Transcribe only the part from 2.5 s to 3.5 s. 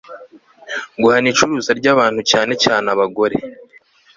cyane abagore